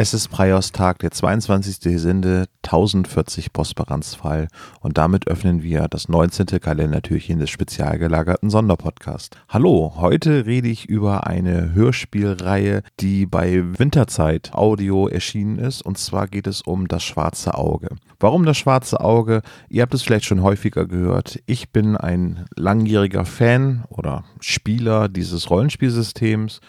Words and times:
Es 0.00 0.14
ist 0.14 0.28
Preios-Tag, 0.28 1.00
der 1.00 1.10
22. 1.10 1.80
Gesinde, 1.80 2.44
1040 2.62 3.52
Postberanzfall 3.52 4.46
und 4.78 4.96
damit 4.96 5.26
öffnen 5.26 5.64
wir 5.64 5.88
das 5.88 6.08
19. 6.08 6.46
Kalendertürchen 6.60 7.40
des 7.40 7.50
spezial 7.50 7.98
gelagerten 7.98 8.48
Sonderpodcasts. 8.48 9.36
Hallo, 9.48 9.94
heute 9.96 10.46
rede 10.46 10.68
ich 10.68 10.88
über 10.88 11.26
eine 11.26 11.74
Hörspielreihe, 11.74 12.84
die 13.00 13.26
bei 13.26 13.64
Winterzeit 13.76 14.54
Audio 14.54 15.08
erschienen 15.08 15.58
ist 15.58 15.82
und 15.82 15.98
zwar 15.98 16.28
geht 16.28 16.46
es 16.46 16.62
um 16.62 16.86
das 16.86 17.02
schwarze 17.02 17.54
Auge. 17.54 17.88
Warum 18.20 18.44
das 18.44 18.56
schwarze 18.56 19.00
Auge? 19.00 19.42
Ihr 19.68 19.82
habt 19.82 19.94
es 19.94 20.02
vielleicht 20.02 20.26
schon 20.26 20.44
häufiger 20.44 20.86
gehört. 20.86 21.40
Ich 21.46 21.72
bin 21.72 21.96
ein 21.96 22.44
langjähriger 22.54 23.24
Fan 23.24 23.82
oder 23.88 24.22
Spieler 24.38 25.08
dieses 25.08 25.50
Rollenspielsystems. 25.50 26.60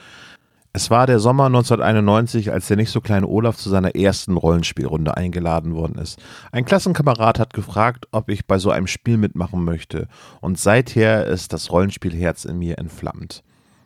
Es 0.71 0.91
war 0.91 1.07
der 1.07 1.17
Sommer 1.17 1.47
1991, 1.47 2.51
als 2.51 2.67
der 2.67 2.77
nicht 2.77 2.91
so 2.91 3.01
kleine 3.01 3.27
Olaf 3.27 3.57
zu 3.57 3.69
seiner 3.69 3.95
ersten 3.95 4.37
Rollenspielrunde 4.37 5.17
eingeladen 5.17 5.73
worden 5.73 5.97
ist. 5.97 6.21
Ein 6.51 6.63
Klassenkamerad 6.63 7.39
hat 7.39 7.53
gefragt, 7.53 8.05
ob 8.11 8.29
ich 8.29 8.45
bei 8.45 8.59
so 8.59 8.69
einem 8.69 8.85
Spiel 8.85 9.17
mitmachen 9.17 9.63
möchte, 9.63 10.07
und 10.41 10.59
seither 10.59 11.25
ist 11.25 11.53
das 11.53 11.71
Rollenspielherz 11.71 12.45
in 12.45 12.59
mir 12.59 12.77
entflammt. 12.77 13.43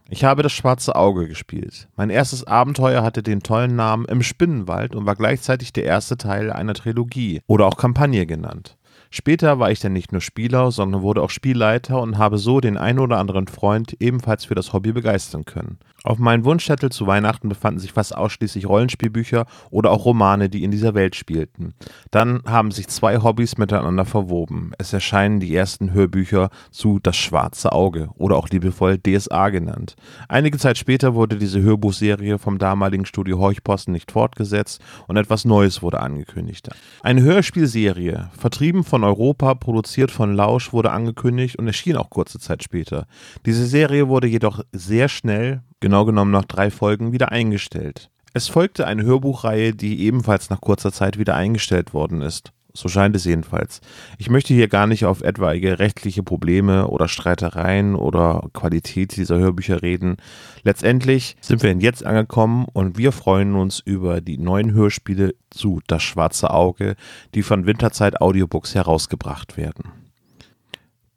Ich 0.10 0.26
habe 0.26 0.44
das 0.44 0.52
schwarze 0.52 0.98
Auge 0.98 1.30
gespielt. 1.30 1.88
Mein 1.96 2.10
erstes 2.10 2.46
Abenteuer 2.46 3.02
hatte 3.02 3.24
den 3.24 3.42
tollen 3.42 3.78
Namen 3.78 4.04
Im 4.06 4.22
Spinnenwald 4.22 4.94
und 4.94 5.06
war 5.06 5.16
gleichzeitig 5.16 5.72
der 5.72 5.86
erste 5.86 6.18
Teil 6.18 6.52
einer 6.52 6.74
Trilogie 6.74 7.42
oder 7.48 7.66
auch 7.66 7.78
Kampagne 7.78 8.26
genannt. 8.26 8.78
Später 9.10 9.60
war 9.60 9.70
ich 9.70 9.80
dann 9.80 9.94
nicht 9.94 10.12
nur 10.12 10.22
Spieler, 10.22 10.72
sondern 10.72 11.04
wurde 11.04 11.22
auch 11.22 11.30
Spielleiter 11.30 12.02
und 12.02 12.18
habe 12.18 12.40
so 12.40 12.60
den 12.60 12.78
ein 12.78 12.98
oder 12.98 13.20
anderen 13.20 13.48
Freund 13.48 13.96
ebenfalls 14.00 14.46
für 14.46 14.56
das 14.56 14.74
Hobby 14.74 14.92
begeistern 14.92 15.46
können. 15.46 15.78
Auf 16.06 16.20
meinem 16.20 16.44
Wunschzettel 16.44 16.92
zu 16.92 17.08
Weihnachten 17.08 17.48
befanden 17.48 17.80
sich 17.80 17.94
fast 17.94 18.14
ausschließlich 18.16 18.68
Rollenspielbücher 18.68 19.46
oder 19.70 19.90
auch 19.92 20.04
Romane, 20.04 20.50
die 20.50 20.66
in 20.66 20.72
dieser 20.72 20.96
Welt 20.96 21.16
spielten. 21.16 21.74
Dann 22.12 22.42
haben 22.46 22.72
sich 22.72 22.90
zwei 22.90 23.20
Hobbys 23.24 23.58
miteinander 23.58 24.04
verwoben. 24.04 24.74
Es 24.78 24.92
erscheinen 24.92 25.40
die 25.40 25.56
ersten 25.56 25.94
Hörbücher 25.94 26.50
zu 26.72 27.00
Das 27.00 27.16
schwarze 27.16 27.72
Auge 27.72 28.10
oder 28.16 28.36
auch 28.36 28.50
liebevoll 28.50 28.98
DSA 28.98 29.48
genannt. 29.50 29.96
Einige 30.28 30.58
Zeit 30.58 30.78
später 30.78 31.16
wurde 31.16 31.38
diese 31.38 31.62
Hörbuchserie 31.62 32.38
vom 32.38 32.58
damaligen 32.58 33.06
Studio 33.06 33.40
Horchposten 33.40 33.94
nicht 33.94 34.12
fortgesetzt 34.12 34.82
und 35.08 35.16
etwas 35.16 35.46
Neues 35.46 35.82
wurde 35.82 36.02
angekündigt. 36.02 36.68
Eine 37.02 37.22
Hörspielserie, 37.22 38.30
vertrieben 38.38 38.84
von 38.84 39.06
Europa, 39.06 39.54
produziert 39.56 40.12
von 40.12 40.36
Lausch, 40.36 40.74
wurde 40.74 40.92
angekündigt 40.92 41.58
und 41.58 41.68
erschien 41.68 41.96
auch 41.96 42.10
kurze 42.10 42.40
Zeit 42.40 42.62
später. 42.62 43.08
Diese 43.46 43.66
Serie 43.66 44.10
wurde 44.10 44.28
jedoch 44.28 44.60
sehr 44.74 45.08
schnell 45.08 45.62
genau 45.84 46.06
genommen 46.06 46.32
nach 46.32 46.46
drei 46.46 46.72
Folgen, 46.72 47.12
wieder 47.12 47.32
eingestellt. 47.32 48.10
Es 48.34 48.48
folgte 48.48 48.88
eine 48.88 49.04
Hörbuchreihe, 49.04 49.76
die 49.76 50.00
ebenfalls 50.06 50.50
nach 50.50 50.62
kurzer 50.62 50.94
Zeit 50.94 51.20
wieder 51.20 51.36
eingestellt 51.36 51.94
worden 51.94 52.22
ist. 52.22 52.54
So 52.74 52.88
scheint 52.88 53.16
es 53.16 53.26
jedenfalls. 53.26 53.82
Ich 54.18 54.30
möchte 54.32 54.54
hier 54.54 54.68
gar 54.68 54.88
nicht 54.88 55.06
auf 55.06 55.22
etwaige 55.22 55.78
rechtliche 55.78 56.24
Probleme 56.24 56.88
oder 56.88 57.08
Streitereien 57.08 57.96
oder 57.96 58.50
Qualität 58.54 59.16
dieser 59.16 59.38
Hörbücher 59.38 59.84
reden. 59.84 60.16
Letztendlich 60.64 61.36
sind 61.42 61.62
wir 61.62 61.72
jetzt 61.74 62.04
angekommen 62.04 62.66
und 62.72 62.98
wir 62.98 63.12
freuen 63.12 63.56
uns 63.56 63.80
über 63.80 64.22
die 64.22 64.40
neuen 64.40 64.74
Hörspiele 64.74 65.36
zu 65.52 65.82
Das 65.86 66.02
Schwarze 66.02 66.50
Auge, 66.50 66.96
die 67.36 67.44
von 67.44 67.68
Winterzeit 67.68 68.22
Audiobooks 68.22 68.74
herausgebracht 68.74 69.58
werden. 69.58 69.92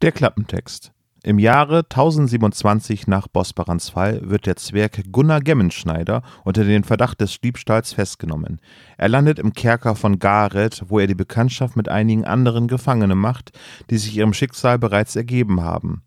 Der 0.03 0.11
Klappentext. 0.11 0.91
Im 1.27 1.39
Jahre 1.39 1.79
1027 1.79 3.05
nach 3.07 3.27
Bosbarans 3.27 3.89
Fall 3.89 4.21
wird 4.23 4.45
der 4.45 4.55
Zwerg 4.55 5.11
Gunnar 5.11 5.41
Gemmenschneider 5.41 6.21
unter 6.45 6.63
den 6.63 6.85
Verdacht 6.85 7.19
des 7.19 7.41
Diebstahls 7.41 7.91
festgenommen. 7.91 8.61
Er 8.97 9.09
landet 9.09 9.37
im 9.37 9.51
Kerker 9.51 9.95
von 9.95 10.19
Gareth, 10.19 10.85
wo 10.87 10.99
er 10.99 11.07
die 11.07 11.15
Bekanntschaft 11.15 11.75
mit 11.75 11.89
einigen 11.89 12.23
anderen 12.23 12.69
Gefangenen 12.69 13.17
macht, 13.17 13.51
die 13.89 13.97
sich 13.97 14.15
ihrem 14.15 14.31
Schicksal 14.31 14.79
bereits 14.79 15.17
ergeben 15.17 15.59
haben. 15.59 16.01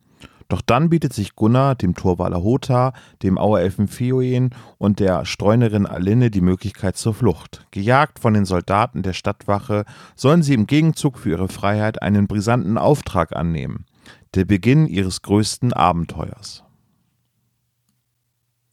Doch 0.49 0.63
dann 0.63 0.89
bietet 0.89 1.13
sich 1.13 1.37
Gunnar, 1.37 1.75
dem 1.75 1.95
Torwaler 1.95 2.43
Hota, 2.43 2.95
dem 3.23 3.37
Auerelfen 3.37 3.89
Feoen 3.89 4.55
und 4.79 5.01
der 5.01 5.27
Streunerin 5.27 5.85
Alinne 5.85 6.31
die 6.31 6.41
Möglichkeit 6.41 6.97
zur 6.97 7.13
Flucht. 7.13 7.67
Gejagt 7.73 8.21
von 8.21 8.33
den 8.33 8.47
Soldaten 8.47 9.03
der 9.03 9.13
Stadtwache 9.13 9.85
sollen 10.17 10.43
sie 10.43 10.55
im 10.55 10.67
Gegenzug 10.67 11.19
für 11.19 11.29
ihre 11.29 11.49
Freiheit 11.49 12.01
einen 12.01 12.27
brisanten 12.27 12.79
Auftrag 12.79 13.37
annehmen 13.37 13.85
der 14.35 14.45
Beginn 14.45 14.87
ihres 14.87 15.23
größten 15.23 15.73
Abenteuers. 15.73 16.65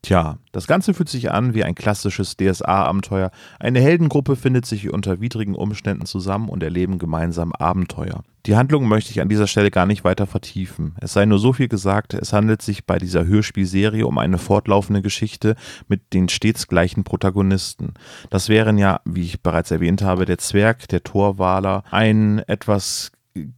Tja, 0.07 0.37
das 0.53 0.67
Ganze 0.67 0.93
fühlt 0.93 1.09
sich 1.09 1.31
an 1.31 1.53
wie 1.53 1.65
ein 1.65 1.75
klassisches 1.75 2.37
DSA-Abenteuer. 2.37 3.29
Eine 3.59 3.81
Heldengruppe 3.81 4.37
findet 4.37 4.65
sich 4.65 4.89
unter 4.93 5.19
widrigen 5.19 5.53
Umständen 5.53 6.05
zusammen 6.05 6.47
und 6.47 6.63
erleben 6.63 6.97
gemeinsam 6.97 7.51
Abenteuer. 7.51 8.23
Die 8.45 8.55
Handlung 8.55 8.87
möchte 8.87 9.11
ich 9.11 9.19
an 9.19 9.27
dieser 9.27 9.47
Stelle 9.47 9.69
gar 9.69 9.85
nicht 9.85 10.05
weiter 10.05 10.25
vertiefen. 10.25 10.95
Es 11.01 11.11
sei 11.11 11.25
nur 11.25 11.39
so 11.39 11.51
viel 11.51 11.67
gesagt, 11.67 12.13
es 12.13 12.31
handelt 12.31 12.61
sich 12.61 12.85
bei 12.85 12.99
dieser 12.99 13.25
Hörspielserie 13.25 14.07
um 14.07 14.17
eine 14.17 14.37
fortlaufende 14.37 15.01
Geschichte 15.01 15.57
mit 15.89 16.13
den 16.13 16.29
stets 16.29 16.67
gleichen 16.67 17.03
Protagonisten. 17.03 17.95
Das 18.29 18.47
wären 18.47 18.77
ja, 18.77 19.01
wie 19.03 19.23
ich 19.23 19.41
bereits 19.41 19.71
erwähnt 19.71 20.03
habe, 20.03 20.23
der 20.23 20.37
Zwerg, 20.37 20.87
der 20.87 21.03
Torwaler, 21.03 21.83
ein 21.91 22.39
etwas 22.47 23.11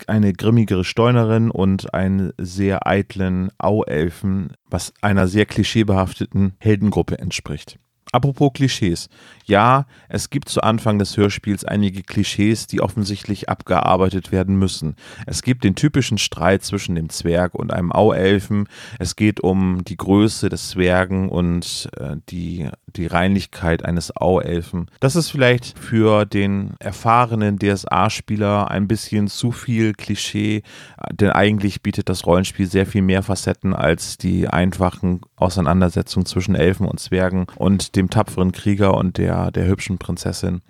eine 0.08 0.34
grimmigere 0.34 0.84
Steunerin 0.84 1.52
und 1.52 1.94
einen 1.94 2.32
sehr 2.38 2.88
eitlen 2.88 3.50
Auelfen, 3.58 4.54
was 4.70 4.94
einer 5.02 5.28
sehr 5.28 5.46
klischeebehafteten 5.46 6.54
Heldengruppe 6.60 7.20
entspricht. 7.20 7.80
Apropos 8.12 8.54
Klischees. 8.54 9.08
Ja, 9.46 9.86
es 10.08 10.32
gibt 10.32 10.50
zu 10.50 10.62
Anfang 10.62 10.98
des 10.98 11.16
Hörspiels 11.16 11.64
einige 11.64 12.02
Klischees, 12.02 12.66
die 12.66 12.82
offensichtlich 12.82 13.50
abgearbeitet 13.50 14.32
werden 14.32 14.56
müssen. 14.58 14.96
Es 15.28 15.44
gibt 15.44 15.64
den 15.64 15.76
typischen 15.76 16.18
Streit 16.18 16.64
zwischen 16.64 16.96
dem 16.96 17.10
Zwerg 17.10 17.54
und 17.54 17.72
einem 17.72 17.92
Auelfen. 17.92 18.68
Es 18.98 19.16
geht 19.16 19.42
um 19.42 19.84
die 19.84 19.98
Größe 19.98 20.50
des 20.50 20.70
Zwergen 20.70 21.30
und 21.30 21.90
äh, 21.98 22.16
die, 22.30 22.68
die 22.96 23.08
Reinlichkeit 23.08 23.86
eines 23.86 24.16
Auelfen. 24.16 24.90
Das 25.00 25.16
ist 25.16 25.30
vielleicht 25.30 25.78
für 25.78 26.26
den 26.26 26.76
erfahrenen 26.80 27.60
DSA-Spieler 27.60 28.70
ein 28.70 28.88
bisschen 28.88 29.28
zu 29.28 29.52
viel 29.52 29.94
Klischee, 29.94 30.64
denn 31.12 31.32
eigentlich 31.32 31.82
bietet 31.82 32.10
das 32.10 32.26
Rollenspiel 32.26 32.68
sehr 32.68 32.86
viel 32.86 33.02
mehr 33.02 33.24
Facetten 33.24 33.74
als 33.74 34.18
die 34.18 34.48
einfachen 34.48 35.22
Auseinandersetzungen 35.36 36.26
zwischen 36.26 36.56
Elfen 36.56 36.88
und 36.88 37.00
Zwergen 37.00 37.48
und 37.56 37.96
dem 37.96 38.10
tapferen 38.10 38.52
Krieger 38.52 38.96
und 38.96 39.18
der, 39.18 39.52
der 39.52 39.68
hübschen 39.68 39.98
Prinzessin. 39.98 40.62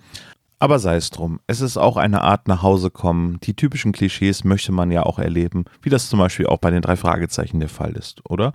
Aber 0.62 0.78
sei 0.78 0.96
es 0.96 1.08
drum, 1.08 1.40
es 1.46 1.62
ist 1.62 1.78
auch 1.78 1.96
eine 1.96 2.20
Art 2.20 2.46
nach 2.46 2.62
Hause 2.62 2.90
kommen. 2.90 3.40
Die 3.40 3.54
typischen 3.54 3.92
Klischees 3.92 4.44
möchte 4.44 4.72
man 4.72 4.90
ja 4.90 5.04
auch 5.04 5.18
erleben, 5.18 5.64
wie 5.80 5.88
das 5.88 6.10
zum 6.10 6.18
Beispiel 6.18 6.46
auch 6.46 6.58
bei 6.58 6.70
den 6.70 6.82
drei 6.82 6.96
Fragezeichen 6.96 7.60
der 7.60 7.70
Fall 7.70 7.92
ist, 7.92 8.20
oder? 8.28 8.52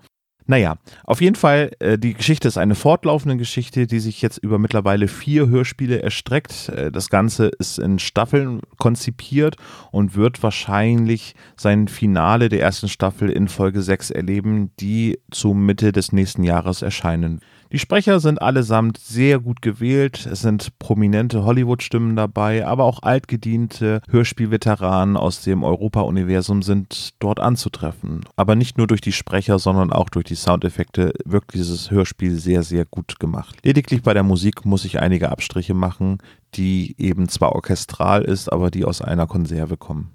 Naja, 0.48 0.76
auf 1.04 1.22
jeden 1.22 1.36
Fall, 1.36 1.72
äh, 1.80 1.98
die 1.98 2.14
Geschichte 2.14 2.48
ist 2.48 2.58
eine 2.58 2.76
fortlaufende 2.76 3.36
Geschichte, 3.36 3.88
die 3.88 4.00
sich 4.00 4.22
jetzt 4.22 4.38
über 4.38 4.60
mittlerweile 4.60 5.08
vier 5.08 5.48
Hörspiele 5.48 6.04
erstreckt. 6.04 6.70
Äh, 6.70 6.92
das 6.92 7.10
Ganze 7.10 7.48
ist 7.48 7.80
in 7.80 7.98
Staffeln 7.98 8.62
konzipiert 8.78 9.56
und 9.92 10.16
wird 10.16 10.44
wahrscheinlich 10.44 11.34
sein 11.58 11.88
Finale 11.88 12.50
der 12.50 12.62
ersten 12.62 12.90
Staffel 12.90 13.30
in 13.32 13.48
Folge 13.48 13.82
6 13.82 14.12
erleben, 14.12 14.72
die 14.80 15.20
zu 15.32 15.54
Mitte 15.54 15.92
des 15.92 16.12
nächsten 16.12 16.44
Jahres 16.44 16.84
erscheinen 16.84 17.42
die 17.72 17.80
Sprecher 17.80 18.20
sind 18.20 18.42
allesamt 18.42 18.98
sehr 18.98 19.40
gut 19.40 19.62
gewählt. 19.62 20.28
Es 20.32 20.42
sind 20.42 20.78
prominente 20.80 21.44
Hollywood-Stimmen 21.44 22.16
dabei, 22.16 22.66
aber 22.66 22.84
auch 22.84 23.04
altgediente 23.04 24.02
Hörspielveteranen 24.10 25.18
aus 25.18 25.42
dem 25.42 25.64
Europa-Universum 25.64 26.62
sind 26.62 27.14
dort 27.20 27.40
anzutreffen. 27.40 28.22
Aber 28.36 28.56
nicht 28.56 28.78
nur 28.78 28.88
durch 28.88 29.02
die 29.02 29.12
Sprecher, 29.12 29.60
sondern 29.60 29.92
auch 29.92 30.10
durch 30.10 30.26
die 30.26 30.36
Soundeffekte 30.36 31.14
wirkt 31.26 31.54
dieses 31.54 31.92
Hörspiel 31.92 32.38
sehr, 32.40 32.64
sehr 32.64 32.86
gut 32.86 33.20
gemacht. 33.20 33.58
Lediglich 33.64 34.04
bei 34.04 34.14
der 34.14 34.24
Musik 34.24 34.66
muss 34.66 34.86
ich 34.86 35.00
einige 35.00 35.32
Abstriche 35.32 35.74
machen, 35.74 36.20
die 36.54 36.96
eben 36.98 37.28
zwar 37.30 37.54
orchestral 37.54 38.24
ist, 38.24 38.52
aber 38.52 38.72
die 38.72 38.86
aus 38.86 39.02
einer 39.02 39.28
Konserve 39.28 39.78
kommen. 39.78 40.12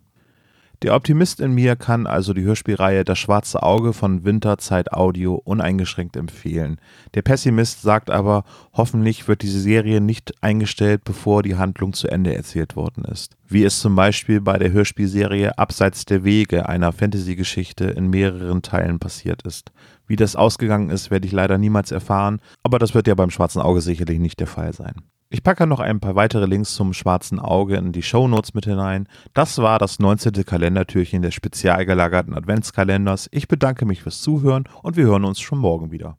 Der 0.83 0.95
Optimist 0.95 1.41
in 1.41 1.53
mir 1.53 1.77
kann 1.77 2.07
also 2.07 2.33
die 2.33 2.45
Hörspielreihe 2.45 3.05
Das 3.05 3.19
schwarze 3.19 3.63
Auge 3.63 3.93
von 3.93 4.25
Winterzeit 4.25 4.95
Audio 4.95 5.35
uneingeschränkt 5.35 6.17
empfehlen. 6.17 6.81
Der 7.13 7.21
Pessimist 7.21 7.83
sagt 7.83 8.11
aber, 8.11 8.45
hoffentlich 8.73 9.29
wird 9.29 9.43
diese 9.43 9.61
Serie 9.61 10.01
nicht 10.01 10.43
eingestellt, 10.43 11.05
bevor 11.05 11.43
die 11.43 11.57
Handlung 11.57 11.93
zu 11.93 12.09
Ende 12.09 12.35
erzählt 12.35 12.77
worden 12.77 13.05
ist. 13.05 13.37
Wie 13.47 13.63
es 13.63 13.79
zum 13.81 13.95
Beispiel 13.95 14.41
bei 14.41 14.59
der 14.59 14.73
Hörspielserie 14.73 15.59
Abseits 15.59 16.07
der 16.07 16.25
Wege, 16.25 16.67
einer 16.67 16.93
Fantasy-Geschichte, 16.93 17.85
in 17.85 18.09
mehreren 18.09 18.63
Teilen 18.63 18.99
passiert 18.99 19.43
ist. 19.43 19.73
Wie 20.07 20.17
das 20.17 20.35
ausgegangen 20.35 20.89
ist, 20.89 21.11
werde 21.11 21.27
ich 21.27 21.33
leider 21.33 21.59
niemals 21.59 21.93
erfahren, 21.93 22.41
aber 22.63 22.79
das 22.79 22.95
wird 22.95 23.07
ja 23.07 23.15
beim 23.15 23.31
schwarzen 23.31 23.61
Auge 23.61 23.83
sicherlich 23.83 24.19
nicht 24.19 24.41
der 24.41 24.47
Fall 24.47 24.73
sein. 24.73 24.95
Ich 25.33 25.45
packe 25.45 25.65
noch 25.69 25.79
ein 25.79 26.01
paar 26.01 26.17
weitere 26.17 26.45
Links 26.47 26.75
zum 26.75 26.93
schwarzen 26.93 27.39
Auge 27.39 27.77
in 27.77 27.93
die 27.93 28.03
Shownotes 28.03 28.53
mit 28.53 28.65
hinein. 28.65 29.07
Das 29.33 29.59
war 29.59 29.79
das 29.79 30.01
19. 30.01 30.45
Kalendertürchen 30.45 31.23
des 31.23 31.35
spezial 31.35 31.87
gelagerten 31.87 32.35
Adventskalenders. 32.35 33.29
Ich 33.31 33.47
bedanke 33.47 33.85
mich 33.85 34.03
fürs 34.03 34.23
Zuhören 34.23 34.65
und 34.83 34.97
wir 34.97 35.05
hören 35.05 35.25
uns 35.25 35.39
schon 35.39 35.61
morgen 35.61 35.93
wieder. 35.93 36.19